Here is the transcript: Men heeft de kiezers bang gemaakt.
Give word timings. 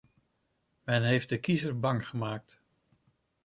Men 0.83 1.03
heeft 1.03 1.29
de 1.29 1.39
kiezers 1.39 1.79
bang 1.79 2.07
gemaakt. 2.07 2.61